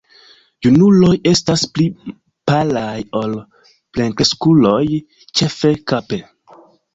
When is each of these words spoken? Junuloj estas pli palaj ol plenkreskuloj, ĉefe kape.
Junuloj 0.67 1.11
estas 1.31 1.65
pli 1.75 1.85
palaj 2.51 2.95
ol 3.21 3.37
plenkreskuloj, 3.99 4.81
ĉefe 5.43 5.73
kape. 5.93 6.21